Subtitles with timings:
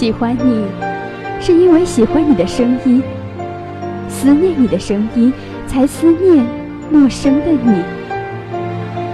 [0.00, 0.64] 喜欢你，
[1.42, 3.02] 是因为喜欢你的声音；
[4.08, 5.30] 思念你的声音，
[5.66, 6.42] 才思念
[6.90, 7.82] 陌生的你。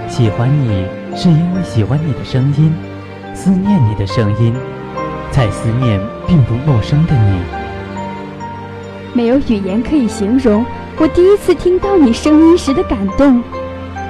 [0.07, 2.71] 喜欢你，是因为喜欢你的声音；
[3.33, 4.53] 思念你的声音，
[5.29, 7.41] 才思念并不陌生的你。
[9.11, 10.65] 没有语言可以形容
[10.97, 13.43] 我第一次听到你声音时的感动，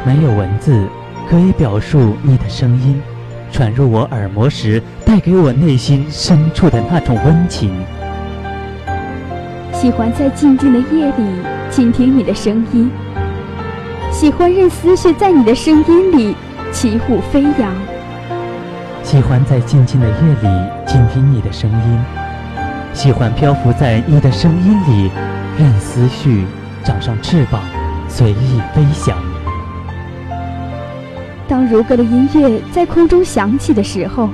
[0.05, 0.87] 没有文字
[1.27, 3.01] 可以表述你的声音。
[3.51, 7.71] 传入我耳膜时，带给我内心深处的那种温情。
[9.73, 12.89] 喜欢在静静的夜里倾听你的声音，
[14.11, 16.35] 喜欢任思绪在你的声音里
[16.71, 17.73] 起舞飞扬。
[19.03, 20.49] 喜欢在静静的夜里
[20.85, 21.99] 倾听你的声音，
[22.93, 25.11] 喜欢漂浮在你的声音里，
[25.57, 26.45] 任思绪
[26.83, 27.61] 长上翅膀，
[28.09, 29.17] 随意飞翔。
[31.47, 34.29] 当如歌的音乐在空中响起的时候，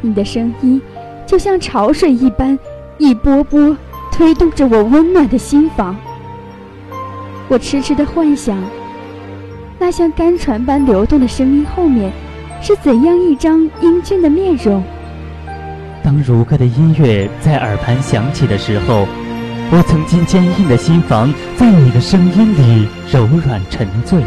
[0.00, 0.80] 你的声音
[1.24, 2.58] 就像潮水一般，
[2.98, 3.76] 一波波
[4.10, 5.96] 推动着我温暖的心房。
[7.48, 8.56] 我痴痴的幻想，
[9.78, 12.12] 那像甘泉般流动的声音后面，
[12.60, 14.82] 是怎样一张英俊的面容。
[16.02, 19.06] 当如歌的音乐在耳畔响起的时候，
[19.70, 24.20] 我曾经坚硬的心房在你的声音里柔软沉醉。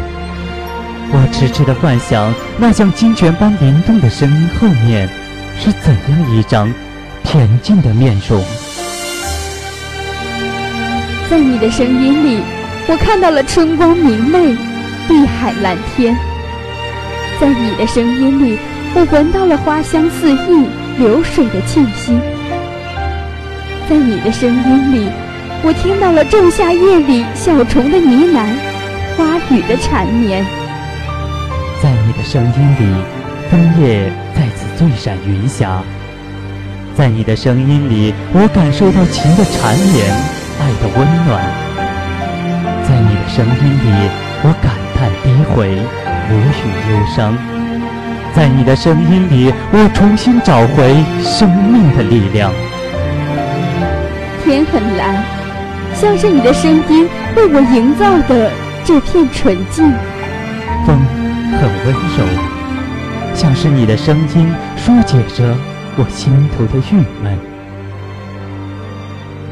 [1.12, 5.08] 我痴痴的幻想，那像金泉般灵动的声音后面，
[5.58, 6.72] 是怎样一张
[7.24, 8.42] 恬静的面容？
[11.30, 12.42] 在你的声音里，
[12.88, 14.56] 我看到了春光明媚，
[15.08, 16.16] 碧海蓝天。
[17.40, 18.58] 在你的声音里，
[18.94, 20.66] 我闻到了花香四溢，
[20.98, 22.18] 流水的气息。
[23.88, 25.08] 在你的声音里，
[25.62, 28.46] 我听到了仲夏夜里小虫的呢喃，
[29.16, 30.44] 花语的缠绵。
[32.24, 33.04] 声音里，
[33.50, 35.82] 枫叶再次醉闪云霞。
[36.96, 40.10] 在你的声音里，我感受到情的缠绵，
[40.58, 41.44] 爱的温暖。
[42.82, 44.08] 在你的声音里，
[44.42, 45.76] 我感叹低回，
[46.30, 47.36] 无语忧伤。
[48.34, 52.50] 在你的声音里，我重新找回生命的力量。
[54.42, 55.22] 天很蓝，
[55.94, 57.06] 像是你的声音
[57.36, 58.50] 为我营造的
[58.82, 59.92] 这片纯净。
[60.86, 61.23] 风。
[61.54, 65.56] 很温柔，像是你的声音疏解着
[65.96, 67.38] 我心头的郁闷。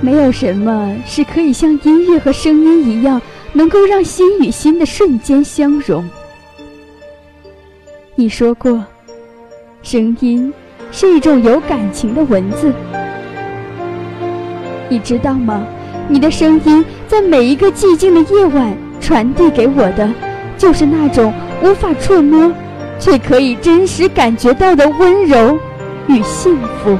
[0.00, 6.08] 没有什么是可以像音乐和声音一样，能够让心与心的瞬间相融。
[8.16, 8.84] 你说过，
[9.82, 10.52] 声音
[10.90, 12.72] 是一种有感情的文字。
[14.88, 15.64] 你知道吗？
[16.08, 20.10] 你的声音在每一个寂静的夜晚传递给我的，
[20.58, 21.32] 就是那种。
[21.62, 22.52] 无法触摸，
[22.98, 25.56] 却可以真实感觉到的温柔
[26.08, 26.98] 与幸福。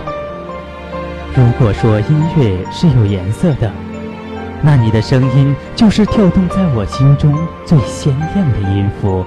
[1.34, 3.70] 如果说音乐是有颜色的，
[4.62, 7.34] 那你的声音就是跳动在我心中
[7.64, 9.24] 最鲜亮的音符。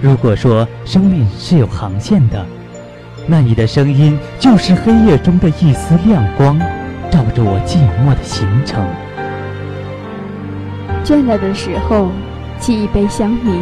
[0.00, 2.46] 如果说生命是有航线的，
[3.26, 6.58] 那你的声音就是黑夜中的一丝亮光，
[7.10, 8.82] 照着我寂寞的行程。
[11.04, 12.08] 倦了的时候，
[12.58, 13.60] 沏一杯香茗。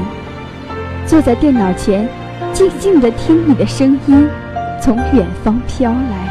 [1.08, 2.06] 坐在电脑前，
[2.52, 4.28] 静静地听你的声音
[4.78, 6.28] 从远方飘来，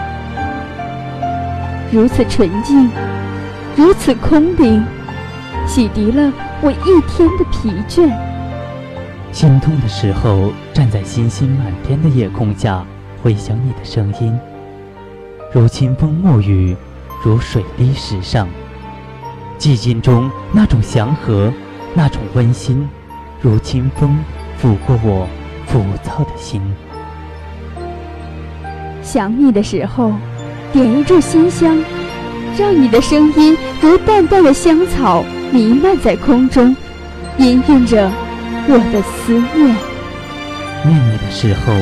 [1.92, 2.88] 如此纯净，
[3.76, 4.86] 如此空灵，
[5.66, 8.16] 洗涤了我一天的疲倦。
[9.32, 12.86] 心痛的时候，站在星星满天的夜空下，
[13.24, 14.40] 回想你的声音，
[15.52, 16.78] 如清风沐雨，
[17.24, 18.48] 如水滴石上。
[19.58, 21.52] 寂静中那种祥和，
[21.96, 22.88] 那种温馨，
[23.42, 24.16] 如清风。
[24.62, 25.28] 抚过我
[25.66, 26.62] 浮躁的心。
[29.02, 30.12] 想你的时候，
[30.74, 31.78] 点一炷馨香，
[32.58, 36.76] 让你的声音如淡淡的香草弥漫在空中，
[37.38, 38.12] 氤氲着
[38.68, 39.76] 我的思念。
[40.84, 41.74] 念你的时候，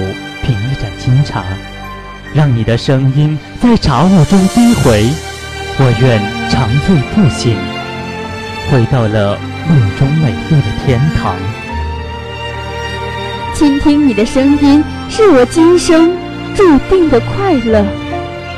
[0.43, 1.43] 品一盏清茶，
[2.33, 5.09] 让你的声音在茶雾中低回。
[5.77, 7.57] 我愿长醉不醒，
[8.69, 11.35] 回到了梦中美丽的天堂。
[13.55, 16.11] 倾听你的声音，是我今生
[16.53, 17.85] 注定的快乐。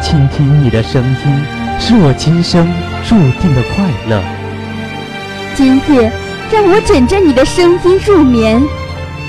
[0.02, 1.46] 倾听你的声音，
[1.80, 2.68] 是我今生
[3.08, 4.24] 注定的快乐。
[5.54, 6.12] 今夜，
[6.52, 8.60] 让我枕着你的声音入眠。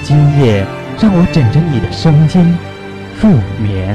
[0.03, 0.65] 今夜，
[0.99, 2.57] 让我枕着你的声音
[3.21, 3.29] 入
[3.63, 3.95] 眠。